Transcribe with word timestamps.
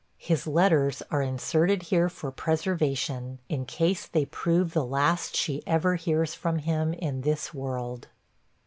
His 0.17 0.47
letters 0.47 1.03
are 1.11 1.21
inserted 1.21 1.83
here 1.83 2.09
for 2.09 2.31
preservation, 2.31 3.37
in 3.49 3.65
case 3.65 4.07
they 4.07 4.25
prove 4.25 4.73
the 4.73 4.83
last 4.83 5.35
she 5.35 5.61
ever 5.67 5.93
hears 5.95 6.33
from 6.33 6.57
him 6.57 6.91
in 6.95 7.21
this 7.21 7.53
world. 7.53 8.07